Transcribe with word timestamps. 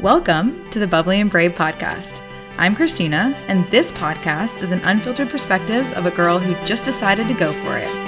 Welcome 0.00 0.70
to 0.70 0.78
the 0.78 0.86
Bubbly 0.86 1.20
and 1.20 1.28
Brave 1.28 1.54
podcast. 1.54 2.20
I'm 2.56 2.76
Christina, 2.76 3.34
and 3.48 3.64
this 3.64 3.90
podcast 3.90 4.62
is 4.62 4.70
an 4.70 4.78
unfiltered 4.84 5.28
perspective 5.28 5.92
of 5.96 6.06
a 6.06 6.12
girl 6.12 6.38
who 6.38 6.54
just 6.64 6.84
decided 6.84 7.26
to 7.26 7.34
go 7.34 7.52
for 7.64 7.76
it. 7.76 8.07